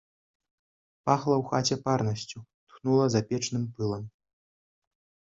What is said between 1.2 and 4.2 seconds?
ў хаце парнасцю, тхнула запечным пылам.